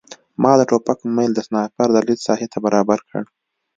ما 0.41 0.51
د 0.59 0.61
ټوپک 0.69 0.99
میل 1.15 1.31
د 1.35 1.39
سنایپر 1.47 1.87
د 1.93 1.97
لید 2.07 2.19
ساحې 2.27 2.47
ته 2.53 2.57
برابر 2.65 2.99
کړ 3.09 3.23